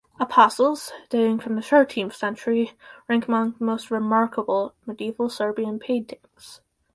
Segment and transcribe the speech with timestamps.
[0.19, 2.71] Apostles, dating from the thirteenth century,
[3.07, 6.59] rank among the most remarkable medieval Serbian paintings.